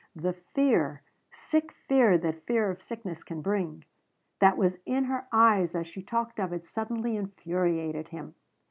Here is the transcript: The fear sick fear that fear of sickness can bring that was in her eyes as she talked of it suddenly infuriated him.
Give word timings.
The 0.15 0.33
fear 0.33 1.03
sick 1.31 1.71
fear 1.71 2.17
that 2.17 2.47
fear 2.47 2.71
of 2.71 2.81
sickness 2.81 3.23
can 3.23 3.41
bring 3.43 3.83
that 4.39 4.57
was 4.57 4.79
in 4.83 5.03
her 5.03 5.27
eyes 5.31 5.75
as 5.75 5.85
she 5.85 6.01
talked 6.01 6.39
of 6.39 6.51
it 6.51 6.65
suddenly 6.65 7.15
infuriated 7.15 8.07
him. 8.07 8.33